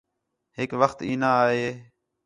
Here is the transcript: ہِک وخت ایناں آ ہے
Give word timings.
ہِک 0.57 0.71
وخت 0.81 0.99
ایناں 1.07 1.33
آ 1.41 1.43
ہے 1.55 1.69